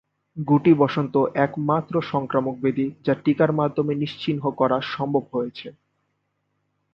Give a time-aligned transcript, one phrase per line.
[0.37, 1.15] গুটিবসন্ত
[1.45, 5.67] একমাত্র সংক্রামক ব্যাধি যা টিকার মাধ্যমে নিশ্চিহ্ন করা সম্ভব হয়েছে।